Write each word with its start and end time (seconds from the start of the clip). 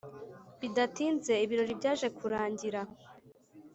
bidatinze 0.59 1.33
ibirori 1.45 1.73
byaje 1.79 2.07
kurangira 2.17 2.81